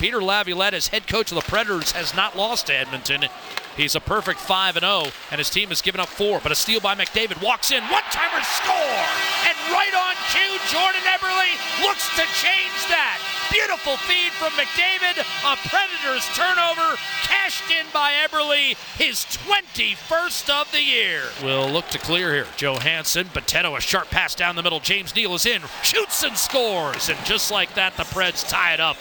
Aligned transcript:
Peter 0.00 0.22
Laviolette, 0.22 0.72
as 0.72 0.88
head 0.88 1.06
coach 1.06 1.30
of 1.30 1.34
the 1.34 1.44
Predators, 1.46 1.92
has 1.92 2.16
not 2.16 2.34
lost 2.34 2.68
to 2.68 2.74
Edmonton. 2.74 3.28
He's 3.76 3.94
a 3.94 4.00
perfect 4.00 4.40
5 4.40 4.76
and 4.76 4.82
0, 4.82 5.12
and 5.30 5.38
his 5.38 5.50
team 5.50 5.68
has 5.68 5.82
given 5.82 6.00
up 6.00 6.08
four. 6.08 6.40
But 6.42 6.52
a 6.52 6.54
steal 6.54 6.80
by 6.80 6.94
McDavid 6.94 7.42
walks 7.42 7.70
in, 7.70 7.84
one 7.84 8.02
timer 8.10 8.42
score! 8.42 9.04
And 9.44 9.56
right 9.68 9.92
on 9.92 10.16
cue, 10.32 10.56
Jordan 10.72 11.04
Eberle 11.04 11.84
looks 11.84 12.08
to 12.16 12.24
change 12.40 12.80
that. 12.88 13.20
Beautiful 13.52 13.98
feed 14.08 14.32
from 14.32 14.52
McDavid, 14.52 15.20
a 15.20 15.56
Predators 15.68 16.24
turnover, 16.34 16.96
cashed 17.24 17.70
in 17.70 17.84
by 17.92 18.12
Eberle, 18.24 18.76
his 18.96 19.26
21st 19.44 20.48
of 20.48 20.72
the 20.72 20.80
year. 20.80 21.24
Will 21.44 21.68
look 21.68 21.88
to 21.88 21.98
clear 21.98 22.32
here. 22.32 22.46
Johansen, 22.56 23.26
Bitetto, 23.26 23.76
a 23.76 23.80
sharp 23.82 24.08
pass 24.08 24.34
down 24.34 24.56
the 24.56 24.62
middle. 24.62 24.80
James 24.80 25.14
Neal 25.14 25.34
is 25.34 25.44
in, 25.44 25.60
shoots 25.82 26.22
and 26.22 26.38
scores. 26.38 27.10
And 27.10 27.18
just 27.26 27.50
like 27.50 27.74
that, 27.74 27.98
the 27.98 28.04
Preds 28.04 28.48
tie 28.48 28.72
it 28.72 28.80
up. 28.80 28.96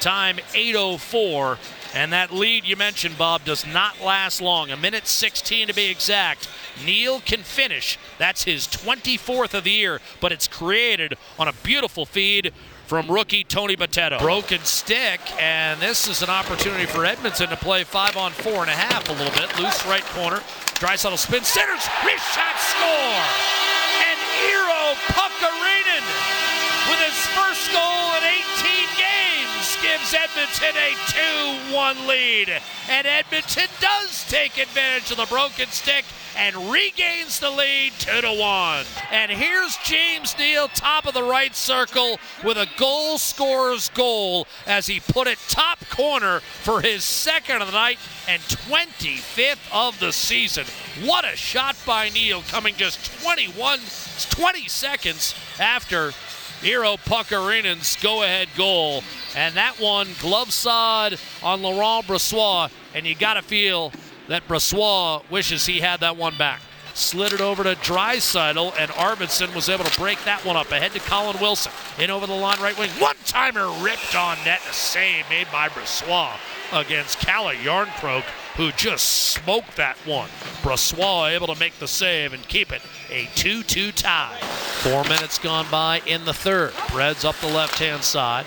Time 0.00 0.36
8.04. 0.52 1.58
And 1.94 2.12
that 2.12 2.32
lead 2.32 2.64
you 2.64 2.76
mentioned, 2.76 3.16
Bob, 3.16 3.44
does 3.44 3.64
not 3.64 4.00
last 4.00 4.40
long. 4.40 4.70
A 4.70 4.76
minute 4.76 5.06
16 5.06 5.68
to 5.68 5.74
be 5.74 5.86
exact. 5.86 6.48
Neal 6.84 7.20
can 7.20 7.40
finish. 7.40 7.98
That's 8.18 8.44
his 8.44 8.66
24th 8.66 9.54
of 9.54 9.64
the 9.64 9.70
year, 9.70 10.00
but 10.20 10.32
it's 10.32 10.48
created 10.48 11.16
on 11.38 11.46
a 11.46 11.52
beautiful 11.62 12.04
feed 12.04 12.52
from 12.86 13.10
rookie 13.10 13.44
Tony 13.44 13.76
Bitetto. 13.76 14.18
Broken 14.18 14.60
stick, 14.60 15.20
and 15.40 15.80
this 15.80 16.08
is 16.08 16.22
an 16.22 16.30
opportunity 16.30 16.86
for 16.86 17.04
Edmonton 17.04 17.48
to 17.48 17.56
play 17.56 17.84
five 17.84 18.16
on 18.16 18.32
four 18.32 18.60
and 18.62 18.70
a 18.70 18.74
half 18.74 19.08
a 19.08 19.12
little 19.12 19.32
bit. 19.32 19.58
Loose 19.58 19.86
right 19.86 20.04
corner. 20.06 20.40
Draisaitl 20.74 21.16
spin, 21.16 21.44
centers, 21.44 21.88
wrist 22.04 22.34
shot, 22.34 22.58
score! 22.58 23.63
Gives 30.04 30.14
Edmonton 30.14 30.76
a 30.76 30.92
2-1 31.72 32.06
lead. 32.06 32.60
And 32.88 33.06
Edmonton 33.06 33.68
does 33.80 34.28
take 34.28 34.58
advantage 34.58 35.10
of 35.10 35.16
the 35.16 35.26
broken 35.26 35.66
stick 35.68 36.04
and 36.36 36.54
regains 36.70 37.38
the 37.40 37.50
lead 37.50 37.92
2 37.98 38.20
to 38.22 38.32
1. 38.32 38.84
And 39.10 39.30
here's 39.30 39.76
James 39.78 40.36
Neal, 40.38 40.68
top 40.68 41.06
of 41.06 41.14
the 41.14 41.22
right 41.22 41.54
circle, 41.54 42.18
with 42.44 42.56
a 42.56 42.68
goal 42.76 43.18
scorer's 43.18 43.88
goal 43.90 44.46
as 44.66 44.86
he 44.86 45.00
put 45.00 45.26
it 45.26 45.38
top 45.48 45.78
corner 45.88 46.40
for 46.40 46.80
his 46.80 47.04
second 47.04 47.62
of 47.62 47.68
the 47.68 47.72
night 47.72 47.98
and 48.28 48.42
25th 48.42 49.58
of 49.72 49.98
the 50.00 50.12
season. 50.12 50.64
What 51.02 51.24
a 51.24 51.36
shot 51.36 51.76
by 51.86 52.08
Neal, 52.10 52.42
coming 52.48 52.74
just 52.74 53.22
21, 53.22 53.80
20 54.30 54.68
seconds 54.68 55.34
after 55.58 56.12
Iiro 56.64 56.96
Pakarinen's 56.96 57.94
go-ahead 57.96 58.48
goal. 58.56 59.02
And 59.36 59.54
that 59.54 59.78
one, 59.78 60.08
glove 60.18 60.50
side 60.50 61.18
on 61.42 61.60
Laurent 61.60 62.06
Brossoit, 62.06 62.70
and 62.94 63.06
you 63.06 63.14
got 63.14 63.34
to 63.34 63.42
feel 63.42 63.92
that 64.28 64.48
Brossoit 64.48 65.28
wishes 65.30 65.66
he 65.66 65.80
had 65.80 66.00
that 66.00 66.16
one 66.16 66.38
back. 66.38 66.62
Slid 66.94 67.34
it 67.34 67.42
over 67.42 67.64
to 67.64 67.74
Draisaitl, 67.74 68.72
and 68.78 68.90
Arvidsson 68.92 69.54
was 69.54 69.68
able 69.68 69.84
to 69.84 70.00
break 70.00 70.24
that 70.24 70.42
one 70.42 70.56
up. 70.56 70.72
Ahead 70.72 70.92
to 70.92 71.00
Colin 71.00 71.38
Wilson. 71.38 71.72
In 71.98 72.10
over 72.10 72.26
the 72.26 72.32
line 72.32 72.58
right 72.62 72.78
wing. 72.78 72.88
One 72.92 73.16
timer 73.26 73.68
ripped 73.82 74.14
on 74.16 74.38
net. 74.46 74.60
A 74.66 74.72
save 74.72 75.28
made 75.28 75.48
by 75.52 75.68
Brossoit 75.68 76.38
against 76.72 77.18
Calle 77.18 77.52
Jarnkrok, 77.56 78.22
who 78.56 78.72
just 78.72 79.32
smoked 79.32 79.76
that 79.76 79.98
one. 80.06 80.30
Brossoit 80.62 81.32
able 81.32 81.48
to 81.48 81.60
make 81.60 81.78
the 81.78 81.88
save 81.88 82.32
and 82.32 82.42
keep 82.48 82.72
it 82.72 82.80
a 83.10 83.28
2 83.34 83.64
2 83.64 83.92
tie. 83.92 84.40
Four 84.84 85.02
minutes 85.04 85.38
gone 85.38 85.66
by 85.70 86.02
in 86.04 86.26
the 86.26 86.34
third. 86.34 86.74
Reds 86.92 87.24
up 87.24 87.36
the 87.36 87.46
left 87.46 87.78
hand 87.78 88.04
side. 88.04 88.44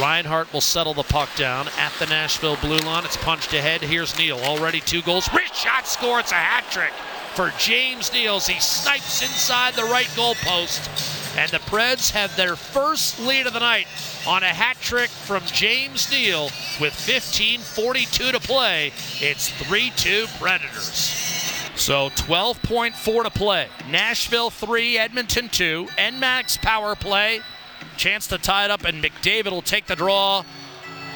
Reinhart 0.00 0.52
will 0.52 0.60
settle 0.60 0.94
the 0.94 1.04
puck 1.04 1.28
down 1.36 1.68
at 1.78 1.92
the 2.00 2.06
Nashville 2.06 2.56
blue 2.56 2.78
line. 2.78 3.04
It's 3.04 3.16
punched 3.16 3.52
ahead. 3.52 3.82
Here's 3.82 4.18
Neal. 4.18 4.36
Already 4.40 4.80
two 4.80 5.00
goals. 5.02 5.32
Wrist 5.32 5.54
shot 5.54 5.86
score. 5.86 6.18
It's 6.18 6.32
a 6.32 6.34
hat 6.34 6.64
trick 6.72 6.90
for 7.36 7.52
James 7.56 8.12
Neal. 8.12 8.40
He 8.40 8.58
snipes 8.58 9.22
inside 9.22 9.74
the 9.74 9.84
right 9.84 10.08
goalpost. 10.16 11.36
And 11.38 11.52
the 11.52 11.58
Preds 11.58 12.10
have 12.10 12.34
their 12.34 12.56
first 12.56 13.20
lead 13.20 13.46
of 13.46 13.52
the 13.52 13.60
night 13.60 13.86
on 14.26 14.42
a 14.42 14.46
hat 14.46 14.78
trick 14.80 15.08
from 15.08 15.44
James 15.46 16.10
Neal 16.10 16.46
with 16.80 16.94
15:42 16.94 18.32
to 18.32 18.40
play. 18.40 18.92
It's 19.20 19.50
3-2 19.50 20.26
Predators. 20.40 21.55
So 21.86 22.10
12.4 22.10 23.22
to 23.22 23.30
play. 23.30 23.68
Nashville 23.88 24.50
3, 24.50 24.98
Edmonton 24.98 25.48
2. 25.48 25.86
NMAX 25.96 26.60
power 26.60 26.96
play. 26.96 27.42
Chance 27.96 28.26
to 28.26 28.38
tie 28.38 28.64
it 28.64 28.72
up, 28.72 28.84
and 28.84 29.00
McDavid 29.00 29.52
will 29.52 29.62
take 29.62 29.86
the 29.86 29.94
draw 29.94 30.42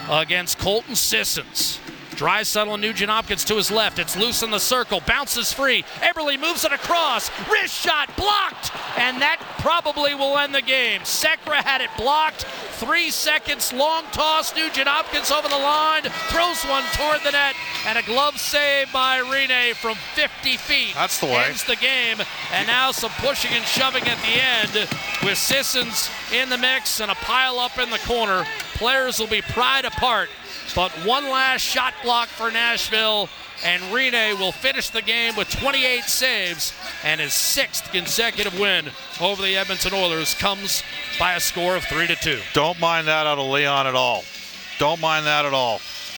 against 0.08 0.60
Colton 0.60 0.94
Sissons. 0.94 1.81
Draisaitl 2.10 2.75
and 2.75 2.82
Nugent 2.82 3.10
Hopkins 3.10 3.44
to 3.47 3.56
his 3.56 3.72
left. 3.72 3.98
It's 3.98 4.16
loose 4.16 4.44
in 4.44 4.53
the 4.53 4.60
circle. 4.60 5.00
Bounces 5.00 5.53
free. 5.53 5.82
Eberle 6.03 6.38
moves 6.38 6.64
it 6.64 6.72
across. 6.72 7.31
Wrist 7.50 7.75
shot 7.75 8.14
blocked. 8.16 8.70
And 8.97 9.20
that 9.22 9.41
probably 9.58 10.14
will 10.14 10.38
end 10.38 10.54
the 10.54 10.62
game. 10.62 11.00
Sekera 11.00 11.64
had 11.64 11.81
it 11.81 11.91
blocked. 11.97 12.47
Three 12.80 13.10
seconds. 13.10 13.74
Long 13.74 14.04
toss. 14.10 14.56
Nugent 14.56 14.88
Hopkins 14.88 15.30
over 15.30 15.48
the 15.48 15.58
line. 15.58 16.04
Throws 16.32 16.64
one 16.64 16.82
toward 16.94 17.20
the 17.22 17.30
net. 17.30 17.54
And 17.86 17.98
a 17.98 18.02
glove 18.02 18.41
save 18.41 18.91
by 18.91 19.20
Rinne 19.20 19.74
from 19.74 19.96
50 20.14 20.56
feet. 20.56 20.94
That's 20.94 21.20
the 21.20 21.26
way. 21.26 21.44
Ends 21.44 21.64
the 21.64 21.76
game. 21.76 22.16
And 22.50 22.66
now 22.66 22.90
some 22.90 23.10
pushing 23.19 23.50
and 23.52 23.66
shoving 23.66 24.04
at 24.08 24.16
the 24.22 24.40
end 24.40 24.88
with 25.22 25.36
Sissons 25.36 26.08
in 26.32 26.48
the 26.48 26.56
mix 26.56 27.02
and 27.02 27.10
a 27.10 27.14
pile 27.16 27.58
up 27.58 27.78
in 27.78 27.90
the 27.90 27.98
corner. 27.98 28.46
Players 28.76 29.19
will 29.19 29.26
be 29.26 29.42
pried 29.42 29.84
apart. 29.84 30.30
But 30.74 30.90
one 31.04 31.24
last 31.28 31.60
shot 31.60 31.92
block 32.02 32.28
for 32.28 32.50
Nashville, 32.50 33.28
and 33.65 33.82
Rinne 33.84 34.38
will 34.38 34.53
finish 34.53 34.91
the 34.91 35.03
game 35.03 35.37
with 35.37 35.50
28 35.50 36.04
saves, 36.04 36.72
and 37.04 37.21
his 37.21 37.34
sixth 37.34 37.91
consecutive 37.93 38.59
win 38.59 38.91
over 39.21 39.43
the 39.43 39.56
Edmonton 39.56 39.94
Oilers 39.94 40.34
comes 40.34 40.82
by 41.19 41.34
a 41.34 41.41
score 41.41 41.76
of 41.76 41.84
3 41.84 42.06
to 42.06 42.16
2. 42.16 42.41
Don't 42.53 42.81
mind 42.81 43.09
that 43.09 43.26
out 43.26 43.38
of 43.38 43.47
Leon 43.47 43.87
at 43.87 43.94
all. 43.94 44.25
Don't 44.78 45.00
mind 45.00 45.26
that 45.26 45.44
at 45.44 45.53
all. 45.53 45.81